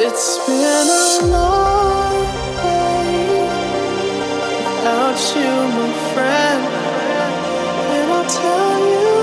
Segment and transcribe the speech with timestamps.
[0.00, 2.22] It's been a long
[2.62, 3.42] day
[4.62, 6.62] without you, my friend,
[7.96, 9.17] and I'll tell you.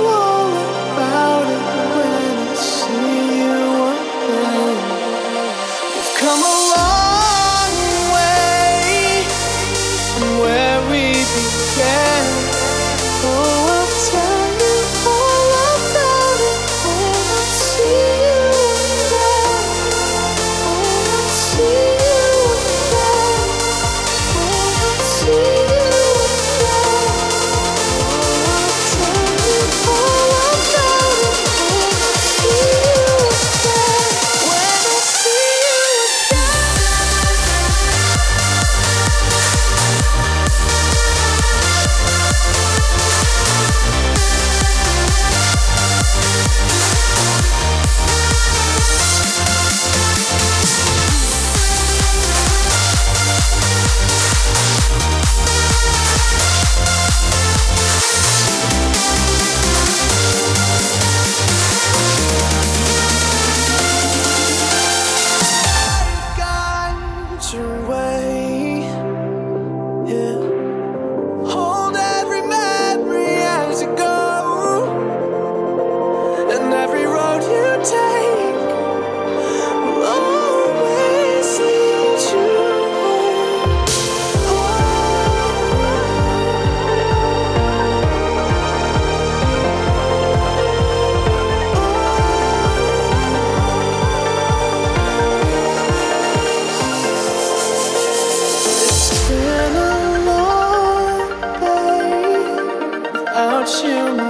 [103.83, 104.24] You,